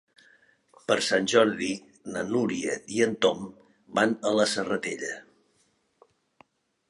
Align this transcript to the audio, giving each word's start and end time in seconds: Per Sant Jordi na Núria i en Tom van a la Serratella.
Per 0.91 0.95
Sant 1.07 1.27
Jordi 1.33 1.67
na 2.15 2.23
Núria 2.29 2.77
i 2.97 3.03
en 3.07 3.13
Tom 3.25 3.45
van 3.99 4.17
a 4.29 4.33
la 4.39 4.49
Serratella. 4.55 5.11